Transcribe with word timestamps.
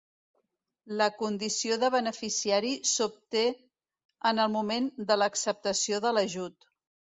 La 1.01 1.07
condició 1.17 1.77
de 1.83 1.89
beneficiari 1.97 2.73
s'obté 2.93 3.45
en 4.33 4.43
el 4.47 4.53
moment 4.57 4.91
de 5.13 5.21
l'acceptació 5.23 6.05
de 6.09 6.17
l'ajut. 6.19 6.71